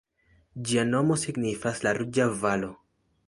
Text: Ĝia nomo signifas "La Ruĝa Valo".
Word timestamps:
Ĝia 0.69 0.85
nomo 0.93 1.17
signifas 1.25 1.83
"La 1.87 1.93
Ruĝa 1.99 2.27
Valo". 2.45 2.73